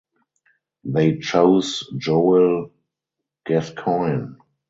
[0.83, 2.71] They chose Joel
[3.47, 4.37] Gascoyne.